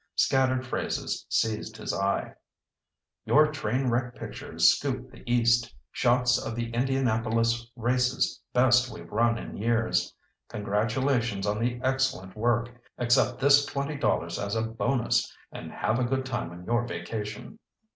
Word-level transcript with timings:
Scattered 0.15 0.65
phrases 0.65 1.27
seized 1.29 1.77
his 1.77 1.93
eye:"... 1.93 2.33
Your 3.27 3.51
train 3.51 3.85
wreck 3.87 4.15
pictures 4.15 4.73
scooped 4.75 5.11
the 5.11 5.21
East.... 5.31 5.75
shots 5.91 6.43
of 6.43 6.55
the 6.55 6.71
Indianapolis 6.71 7.69
races 7.75 8.41
best 8.51 8.89
we've 8.91 9.11
run 9.11 9.37
in 9.37 9.57
years.... 9.57 10.11
Congratulations 10.49 11.45
on 11.45 11.59
the 11.59 11.79
excellent 11.83 12.35
work! 12.35 12.71
Accept 12.97 13.39
this 13.39 13.63
twenty 13.63 13.95
dollars 13.95 14.39
as 14.39 14.55
a 14.55 14.63
bonus, 14.63 15.31
and 15.51 15.71
have 15.71 15.99
a 15.99 16.03
good 16.03 16.25
time 16.25 16.49
on 16.49 16.65
your 16.65 16.83
vacation." 16.87 17.59